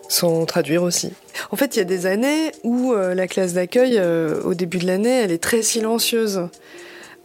sans 0.07 0.45
traduire 0.45 0.83
aussi. 0.83 1.11
En 1.49 1.55
fait, 1.55 1.75
il 1.75 1.79
y 1.79 1.81
a 1.81 1.85
des 1.85 2.05
années 2.05 2.51
où 2.63 2.93
la 2.93 3.27
classe 3.27 3.53
d'accueil, 3.53 3.99
au 4.45 4.53
début 4.53 4.77
de 4.77 4.85
l'année, 4.85 5.21
elle 5.23 5.31
est 5.31 5.41
très 5.41 5.63
silencieuse. 5.63 6.47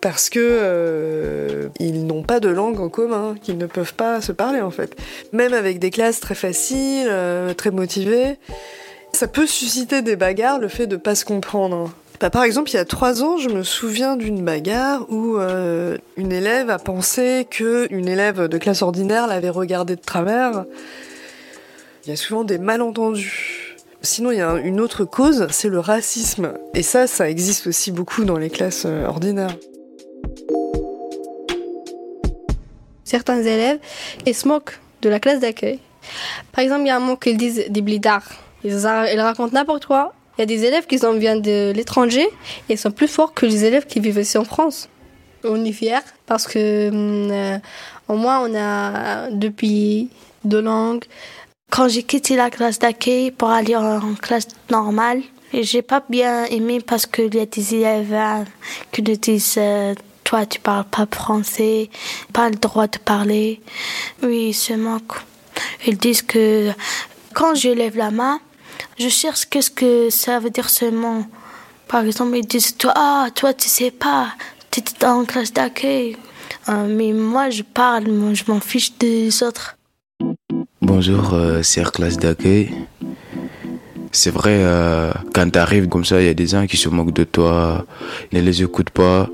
Parce 0.00 0.30
que 0.30 0.38
euh, 0.40 1.68
ils 1.80 2.06
n'ont 2.06 2.22
pas 2.22 2.38
de 2.38 2.48
langue 2.48 2.78
en 2.78 2.88
commun, 2.88 3.34
qu'ils 3.42 3.58
ne 3.58 3.66
peuvent 3.66 3.94
pas 3.94 4.20
se 4.20 4.30
parler 4.30 4.60
en 4.60 4.70
fait. 4.70 4.96
Même 5.32 5.52
avec 5.54 5.80
des 5.80 5.90
classes 5.90 6.20
très 6.20 6.36
faciles, 6.36 7.08
euh, 7.10 7.52
très 7.52 7.72
motivées, 7.72 8.36
ça 9.12 9.26
peut 9.26 9.46
susciter 9.46 10.02
des 10.02 10.14
bagarres 10.14 10.60
le 10.60 10.68
fait 10.68 10.86
de 10.86 10.96
pas 10.96 11.16
se 11.16 11.24
comprendre. 11.24 11.90
Bah, 12.20 12.30
par 12.30 12.42
exemple, 12.44 12.70
il 12.70 12.74
y 12.74 12.78
a 12.78 12.84
trois 12.84 13.22
ans, 13.24 13.38
je 13.38 13.48
me 13.48 13.62
souviens 13.64 14.16
d'une 14.16 14.44
bagarre 14.44 15.06
où 15.08 15.36
euh, 15.36 15.96
une 16.16 16.32
élève 16.32 16.70
a 16.70 16.78
pensé 16.78 17.46
que 17.50 17.86
une 17.92 18.06
élève 18.08 18.46
de 18.48 18.58
classe 18.58 18.82
ordinaire 18.82 19.26
l'avait 19.26 19.50
regardée 19.50 19.96
de 19.96 20.00
travers. 20.00 20.64
Il 22.04 22.10
y 22.10 22.12
a 22.12 22.16
souvent 22.16 22.44
des 22.44 22.58
malentendus. 22.58 23.76
Sinon, 24.02 24.30
il 24.30 24.38
y 24.38 24.40
a 24.40 24.50
un- 24.50 24.62
une 24.62 24.80
autre 24.80 25.04
cause, 25.04 25.46
c'est 25.50 25.68
le 25.68 25.80
racisme. 25.80 26.52
Et 26.74 26.82
ça, 26.82 27.06
ça 27.08 27.28
existe 27.28 27.66
aussi 27.66 27.90
beaucoup 27.90 28.24
dans 28.24 28.36
les 28.38 28.50
classes 28.50 28.84
euh, 28.86 29.06
ordinaires. 29.06 29.56
Certains 33.08 33.40
élèves, 33.40 33.78
ils 34.26 34.34
se 34.34 34.46
moquent 34.46 34.78
de 35.00 35.08
la 35.08 35.18
classe 35.18 35.40
d'accueil. 35.40 35.78
Par 36.52 36.62
exemple, 36.62 36.82
il 36.82 36.88
y 36.88 36.90
a 36.90 36.96
un 36.96 37.00
mot 37.00 37.16
qu'ils 37.16 37.38
disent 37.38 37.64
des 37.70 37.80
blidards. 37.80 38.28
Ils, 38.64 38.76
racontent 38.76 39.54
n'importe 39.54 39.86
quoi. 39.86 40.12
Il 40.36 40.42
y 40.42 40.44
a 40.44 40.46
des 40.46 40.66
élèves 40.66 40.86
qui 40.86 40.98
sont, 40.98 41.14
viennent 41.14 41.40
de 41.40 41.72
l'étranger 41.74 42.28
et 42.68 42.76
sont 42.76 42.90
plus 42.90 43.08
forts 43.08 43.32
que 43.32 43.46
les 43.46 43.64
élèves 43.64 43.86
qui 43.86 43.98
vivent 43.98 44.18
ici 44.18 44.36
en 44.36 44.44
France. 44.44 44.90
On 45.42 45.64
est 45.64 45.72
fiers 45.72 46.04
parce 46.26 46.46
que 46.46 46.90
hum, 46.90 47.30
euh, 47.30 47.58
au 48.08 48.16
moins 48.16 48.46
on 48.46 48.54
a 48.54 49.30
deux 49.30 49.52
pays, 49.52 50.10
deux 50.44 50.60
langues. 50.60 51.04
Quand 51.70 51.88
j'ai 51.88 52.02
quitté 52.02 52.36
la 52.36 52.50
classe 52.50 52.78
d'accueil 52.78 53.30
pour 53.30 53.48
aller 53.48 53.74
en 53.74 54.14
classe 54.20 54.48
normale, 54.70 55.22
et 55.54 55.62
j'ai 55.62 55.80
pas 55.80 56.04
bien 56.06 56.44
aimé 56.44 56.80
parce 56.86 57.06
qu'il 57.06 57.34
y 57.34 57.40
a 57.40 57.46
des 57.46 57.74
élèves 57.74 58.12
euh, 58.12 58.44
qui 58.92 59.02
nous 59.02 59.16
disent 59.16 59.54
euh, 59.56 59.94
Toi, 60.28 60.44
tu 60.44 60.60
parles 60.60 60.84
pas 60.84 61.06
français, 61.10 61.88
pas 62.34 62.50
le 62.50 62.56
droit 62.56 62.86
de 62.86 62.98
parler. 62.98 63.62
Oui, 64.22 64.48
ils 64.50 64.52
se 64.52 64.74
moquent. 64.74 65.22
Ils 65.86 65.96
disent 65.96 66.20
que 66.20 66.70
quand 67.32 67.54
je 67.54 67.70
lève 67.70 67.96
la 67.96 68.10
main, 68.10 68.38
je 68.98 69.08
cherche 69.08 69.46
qu'est-ce 69.46 69.70
que 69.70 70.10
ça 70.10 70.38
veut 70.38 70.50
dire 70.50 70.68
ce 70.68 70.90
mot. 70.90 71.24
Par 71.88 72.04
exemple, 72.04 72.36
ils 72.36 72.46
disent 72.46 72.76
Toi, 72.76 72.92
ah, 72.94 73.28
toi, 73.34 73.54
tu 73.54 73.70
sais 73.70 73.90
pas, 73.90 74.34
tu 74.70 74.80
étais 74.80 75.06
en 75.06 75.24
classe 75.24 75.50
d'accueil. 75.50 76.18
Euh, 76.68 76.86
mais 76.86 77.14
moi, 77.14 77.48
je 77.48 77.62
parle, 77.62 78.08
moi, 78.08 78.34
je 78.34 78.44
m'en 78.48 78.60
fiche 78.60 78.98
des 78.98 79.42
autres. 79.42 79.78
Bonjour, 80.82 81.32
euh, 81.32 81.62
c'est 81.62 81.90
classe 81.90 82.18
d'accueil. 82.18 82.74
C'est 84.12 84.30
vrai, 84.30 84.58
euh, 84.60 85.12
quand 85.34 85.50
t'arrives 85.50 85.88
comme 85.88 86.04
ça, 86.04 86.20
il 86.20 86.26
y 86.26 86.30
a 86.30 86.34
des 86.34 86.48
gens 86.48 86.66
qui 86.66 86.76
se 86.76 86.88
moquent 86.88 87.12
de 87.12 87.24
toi. 87.24 87.86
Ne 88.32 88.40
les 88.40 88.62
écoute 88.62 88.90
pas. 88.90 89.28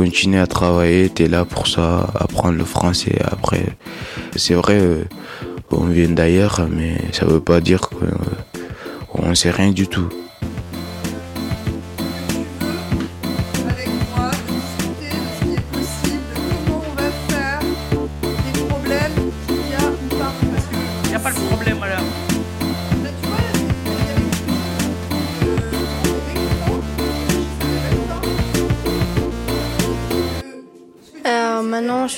Continue 0.00 0.38
à 0.38 0.46
travailler. 0.46 1.10
T'es 1.10 1.28
là 1.28 1.44
pour 1.44 1.66
ça, 1.66 2.08
apprendre 2.14 2.56
le 2.56 2.64
français. 2.64 3.18
Après, 3.22 3.66
c'est 4.34 4.54
vrai, 4.54 4.78
euh, 4.80 5.04
on 5.70 5.84
vient 5.84 6.08
d'ailleurs, 6.08 6.66
mais 6.74 6.96
ça 7.12 7.26
veut 7.26 7.38
pas 7.38 7.60
dire 7.60 7.82
qu'on 7.90 9.34
sait 9.34 9.50
rien 9.50 9.72
du 9.72 9.88
tout. 9.88 10.08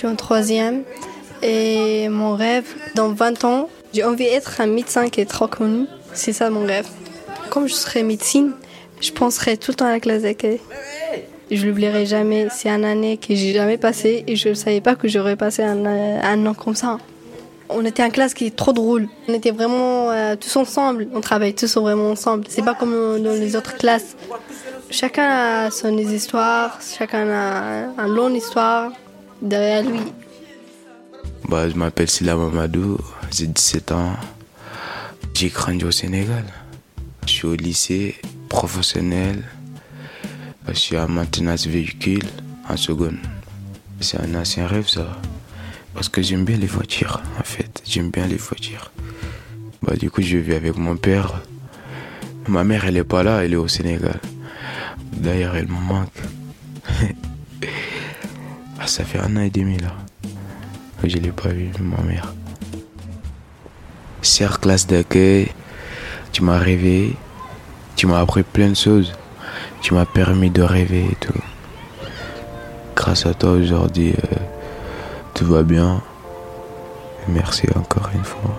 Suis 0.03 0.09
en 0.09 0.17
troisième 0.17 0.83
et 1.43 2.09
mon 2.09 2.35
rêve, 2.35 2.67
dans 2.97 3.13
20 3.13 3.45
ans, 3.45 3.69
j'ai 3.95 4.03
envie 4.03 4.25
d'être 4.25 4.61
un 4.61 4.67
médecin 4.67 5.09
qui 5.09 5.21
est 5.21 5.31
trop 5.31 5.47
connu. 5.47 5.87
C'est 6.13 6.33
ça 6.33 6.51
mon 6.51 6.67
rêve. 6.67 6.89
Comme 7.51 7.69
je 7.69 7.75
serai 7.75 8.03
médecine, 8.03 8.53
je 9.01 9.13
penserai 9.13 9.57
tout 9.57 9.71
le 9.71 9.77
temps 9.77 9.87
à 9.87 9.93
la 9.93 10.01
classe 10.01 10.23
d'accueil. 10.23 10.61
Je 11.53 11.67
l'oublierai 11.67 12.05
jamais. 12.05 12.49
C'est 12.51 12.69
une 12.69 12.85
année 12.85 13.17
que 13.17 13.35
j'ai 13.37 13.53
jamais 13.53 13.77
passée 13.77 14.25
et 14.27 14.35
je 14.35 14.49
ne 14.49 14.55
savais 14.55 14.81
pas 14.81 14.97
que 14.97 15.07
j'aurais 15.07 15.37
passé 15.37 15.63
un, 15.63 15.87
euh, 15.87 16.21
un 16.21 16.47
an 16.47 16.55
comme 16.55 16.75
ça. 16.75 16.99
On 17.69 17.85
était 17.85 18.03
en 18.03 18.11
classe 18.11 18.35
qui 18.35 18.47
est 18.47 18.57
trop 18.57 18.73
drôle. 18.73 19.07
On 19.29 19.35
était 19.35 19.53
vraiment 19.53 20.11
euh, 20.11 20.35
tous 20.35 20.57
ensemble. 20.57 21.07
On 21.15 21.21
travaille 21.21 21.55
tous 21.55 21.77
vraiment 21.77 22.11
ensemble. 22.11 22.45
C'est 22.49 22.65
pas 22.65 22.75
comme 22.75 23.23
dans 23.23 23.35
les 23.35 23.55
autres 23.55 23.77
classes. 23.77 24.17
Chacun 24.91 25.29
a 25.29 25.71
son 25.71 25.97
histoire, 25.97 26.81
chacun 26.99 27.29
a 27.31 28.05
une 28.05 28.15
longue 28.15 28.37
histoire 28.37 28.91
derrière 29.43 29.83
lui. 29.83 30.01
Bah, 31.49 31.69
je 31.69 31.75
m'appelle 31.75 32.09
Silla 32.09 32.37
Mamadou, 32.37 32.99
J'ai 33.31 33.47
17 33.49 33.93
ans. 33.93 34.17
J'ai 35.35 35.49
grandi 35.49 35.85
au 35.85 35.91
Sénégal. 35.91 36.45
Je 37.27 37.33
suis 37.33 37.47
au 37.47 37.55
lycée 37.55 38.17
professionnel. 38.49 39.43
Je 40.69 40.75
suis 40.75 40.97
à 40.97 41.07
maintenance 41.09 41.67
véhicule 41.67 42.25
en 42.69 42.77
seconde. 42.77 43.19
C'est 44.01 44.21
un 44.21 44.35
ancien 44.35 44.67
rêve 44.67 44.89
ça. 44.89 45.21
Parce 45.95 46.09
que 46.09 46.23
j'aime 46.23 46.45
bien 46.45 46.57
les 46.57 46.67
voitures 46.67 47.21
en 47.39 47.43
fait. 47.43 47.83
J'aime 47.85 48.11
bien 48.11 48.27
les 48.27 48.37
voitures. 48.37 48.93
Bah, 49.83 49.95
du 49.97 50.11
coup 50.11 50.23
je 50.23 50.39
vis 50.39 50.55
avec 50.55 50.77
mon 50.77 50.97
père. 50.97 51.43
Ma 52.49 52.65
mère 52.65 52.85
elle 52.85 52.97
est 52.97 53.05
pas 53.05 53.23
là, 53.23 53.45
elle 53.45 53.53
est 53.53 53.57
au 53.57 53.69
Sénégal. 53.69 54.21
D'ailleurs 55.13 55.57
elle 55.57 55.69
me 55.69 55.81
manque. 55.81 56.19
ah, 58.83 58.87
ça 58.89 59.05
fait 59.05 59.21
un 59.21 59.37
an 59.37 59.41
et 59.43 59.51
demi 59.51 59.79
là. 59.79 59.93
Je 61.05 61.17
l'ai 61.19 61.31
pas 61.31 61.51
vu, 61.51 61.71
ma 61.81 62.03
mère. 62.03 62.35
Chère 64.23 64.59
classe 64.59 64.89
d'accueil, 64.89 65.53
tu 66.33 66.43
m'as 66.43 66.59
rêvé, 66.59 67.15
tu 67.95 68.09
m'as 68.09 68.19
appris 68.19 68.43
plein 68.43 68.71
de 68.71 68.75
choses, 68.75 69.13
tu 69.83 69.95
m'as 69.95 70.07
permis 70.07 70.51
de 70.51 70.63
rêver 70.63 71.07
et 71.11 71.15
tout. 71.17 71.33
Grâce 72.97 73.25
à 73.25 73.35
toi 73.35 73.53
aujourd'hui, 73.53 74.15
euh, 74.15 74.37
tout 75.35 75.47
va 75.47 75.63
bien. 75.63 76.03
Merci 77.29 77.69
encore 77.77 78.11
une 78.15 78.25
fois. 78.25 78.59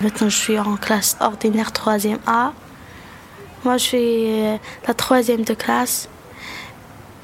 Maintenant, 0.00 0.28
je 0.28 0.36
suis 0.36 0.58
en 0.58 0.76
classe 0.76 1.16
ordinaire 1.20 1.70
3e 1.72 2.18
A. 2.26 2.52
Moi, 3.64 3.78
je 3.78 3.82
suis 3.82 3.98
euh, 3.98 4.56
la 4.86 4.94
troisième 4.94 5.42
de 5.42 5.54
classe. 5.54 6.08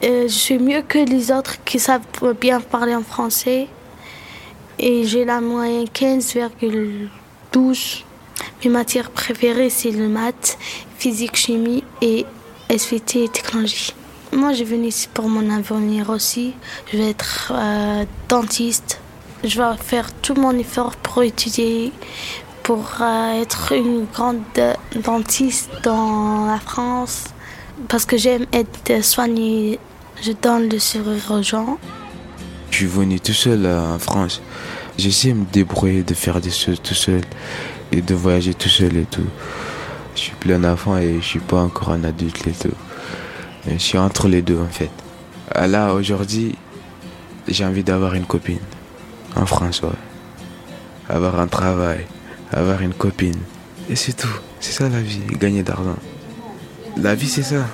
Euh, 0.03 0.25
je 0.25 0.33
suis 0.33 0.59
mieux 0.59 0.83
que 0.83 0.99
les 0.99 1.31
autres 1.31 1.63
qui 1.65 1.79
savent 1.79 2.03
bien 2.41 2.61
parler 2.61 2.97
en 2.97 3.05
français. 3.05 3.69
Et 4.81 5.05
j'ai 5.05 5.25
la 5.25 5.41
moyenne 5.41 5.87
15,12. 5.87 8.03
Mes 8.65 8.71
matières 8.71 9.11
préférées, 9.11 9.71
c'est 9.71 9.93
le 9.93 10.09
maths, 10.09 10.59
physique, 10.99 11.37
chimie 11.37 11.85
et 12.01 12.27
SVT 12.69 13.25
et 13.25 13.29
technologie. 13.29 13.95
Moi, 14.33 14.53
je 14.53 14.65
venu 14.65 14.89
ici 14.89 15.09
pour 15.15 15.29
mon 15.29 15.49
avenir 15.49 16.11
aussi. 16.11 16.55
Je 16.93 16.99
vais 16.99 17.11
être 17.11 17.53
euh, 17.55 18.05
dentiste. 18.29 19.01
Je 19.45 19.61
vais 19.61 19.77
faire 19.77 20.13
tout 20.13 20.35
mon 20.35 20.59
effort 20.59 20.97
pour 20.97 21.23
étudier, 21.23 21.93
pour 22.65 23.03
être 23.03 23.73
une 23.73 24.07
grande 24.07 24.41
dentiste 25.05 25.71
dans 25.85 26.47
la 26.47 26.59
France. 26.59 27.25
Parce 27.89 28.07
que 28.07 28.17
j'aime 28.17 28.47
être 28.53 29.05
soignée. 29.05 29.79
Je 30.23 30.33
donne 30.33 30.69
le 30.71 30.79
sourire 30.79 31.31
aux 31.31 31.43
gens. 31.43 31.79
Je 32.71 32.77
suis 32.79 32.87
venu 32.87 33.21
tout 33.21 33.35
seul 33.35 33.67
en 33.67 33.99
France. 33.99 34.41
J'essaie 34.97 35.29
de 35.29 35.35
me 35.35 35.45
débrouiller, 35.45 36.03
de 36.03 36.15
faire 36.15 36.41
des 36.41 36.51
choses 36.51 36.81
tout 36.83 36.95
seul 36.95 37.21
et 37.93 38.01
de 38.01 38.15
voyager 38.15 38.55
tout 38.55 38.69
seul 38.69 38.97
et 38.97 39.05
tout. 39.05 39.27
Je 40.17 40.21
suis 40.21 40.35
plein 40.37 40.59
d'enfants 40.59 40.97
et 40.97 41.17
je 41.21 41.25
suis 41.25 41.41
pas 41.41 41.61
encore 41.63 41.91
un 41.91 42.03
adulte 42.05 42.47
et 42.47 42.53
tout. 42.53 42.75
je 43.71 43.77
suis 43.77 43.99
entre 43.99 44.27
les 44.27 44.41
deux 44.41 44.59
en 44.59 44.69
fait. 44.69 44.91
Ah, 45.55 45.67
là, 45.67 45.93
aujourd'hui, 45.93 46.57
j'ai 47.47 47.65
envie 47.67 47.85
d'avoir 47.85 48.15
une 48.15 48.25
copine. 48.25 48.59
En 49.37 49.45
France, 49.45 49.83
ouais. 49.83 49.91
Avoir 51.09 51.39
un 51.39 51.49
travail, 51.49 52.07
avoir 52.55 52.81
une 52.83 52.95
copine. 52.95 53.39
Et 53.91 53.97
c'est 53.97 54.15
tout. 54.15 54.41
C'est 54.61 54.73
ça 54.73 54.89
la 54.89 55.01
vie, 55.01 55.21
gagner 55.39 55.63
d'argent. 55.63 55.97
La 56.97 57.15
vie, 57.15 57.29
c'est 57.29 57.43
ça. 57.43 57.67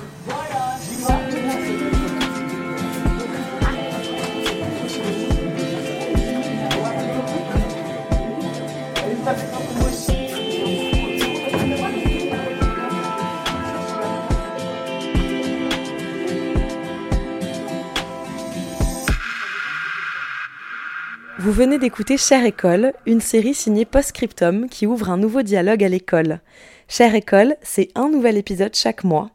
Vous 21.50 21.56
venez 21.56 21.80
d'écouter 21.80 22.16
Chère 22.16 22.44
École, 22.44 22.92
une 23.06 23.20
série 23.20 23.54
signée 23.54 23.84
Postscriptum 23.84 24.68
qui 24.68 24.86
ouvre 24.86 25.10
un 25.10 25.16
nouveau 25.16 25.42
dialogue 25.42 25.82
à 25.82 25.88
l'école. 25.88 26.38
Chère 26.86 27.16
École, 27.16 27.56
c'est 27.60 27.88
un 27.96 28.08
nouvel 28.08 28.36
épisode 28.36 28.76
chaque 28.76 29.02
mois. 29.02 29.32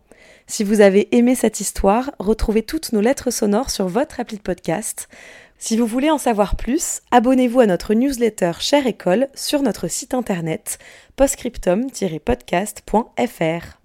Si 0.48 0.64
vous 0.64 0.80
avez 0.80 1.14
aimé 1.14 1.36
cette 1.36 1.60
histoire, 1.60 2.12
retrouvez 2.18 2.64
toutes 2.64 2.94
nos 2.94 3.02
lettres 3.02 3.32
sonores 3.32 3.70
sur 3.70 3.90
votre 3.90 4.22
appli 4.22 4.38
de 4.38 4.42
podcast. 4.42 5.10
Si 5.58 5.76
vous 5.76 5.86
voulez 5.86 6.10
en 6.10 6.18
savoir 6.18 6.56
plus, 6.56 7.02
abonnez-vous 7.12 7.60
à 7.60 7.66
notre 7.66 7.94
newsletter 7.94 8.54
Chère 8.62 8.88
École 8.88 9.28
sur 9.36 9.62
notre 9.62 9.90
site 9.90 10.14
internet 10.14 10.80
postscriptum-podcast.fr. 11.18 13.85